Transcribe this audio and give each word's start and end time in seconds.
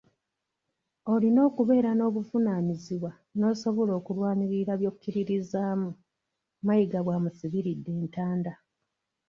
"Olina 1.13 1.39
okubeera 1.49 1.91
n'obuvunaanyizibwa 1.95 3.11
n'osobola 3.37 3.91
okulwanirira 3.99 4.73
by'okkiririzaamu," 4.79 5.89
Mayiga 6.65 6.99
bw'amusibiridde 7.05 7.91
entanda. 8.01 8.53